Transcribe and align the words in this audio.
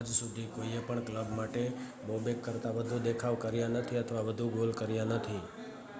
આજ 0.01 0.11
સુધી 0.11 0.45
કોઈએ 0.45 0.79
પણ 0.79 0.99
કલબ 0.99 1.29
માટે 1.35 1.63
બોબેક 2.07 2.39
કરતા 2.41 2.71
વધુ 2.71 2.97
દેખાવ 2.99 3.35
કર્યા 3.35 3.67
નથી 3.67 3.97
અથવા 3.97 4.21
વધુ 4.21 4.47
ગોલ 4.49 4.71
કર્યા 4.71 5.03
નથી 5.05 5.41